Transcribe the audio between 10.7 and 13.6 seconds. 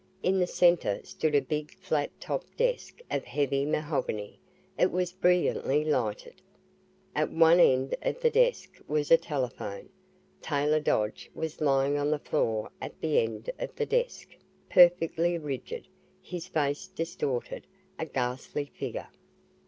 Dodge was lying on the floor at that end